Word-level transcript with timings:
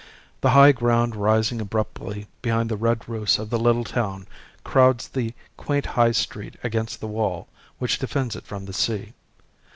The 0.41 0.49
high 0.49 0.71
ground 0.71 1.15
rising 1.15 1.61
abruptly 1.61 2.25
behind 2.41 2.69
the 2.71 2.75
red 2.75 3.07
roofs 3.07 3.37
of 3.37 3.51
the 3.51 3.59
little 3.59 3.83
town 3.83 4.25
crowds 4.63 5.07
the 5.07 5.35
quaint 5.57 5.85
High 5.85 6.13
Street 6.13 6.55
against 6.63 7.01
the 7.01 7.07
wall 7.07 7.47
which 7.77 7.99
defends 7.99 8.35
it 8.35 8.47
from 8.47 8.65
the 8.65 8.73
sea. 8.73 9.13